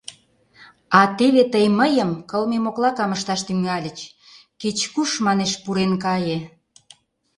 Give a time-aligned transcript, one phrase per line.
[0.99, 3.99] А теве тый мыйым кылме моклакам ышташ тӱҥальыч,
[4.61, 6.37] кеч-куш, манеш, пурен кае.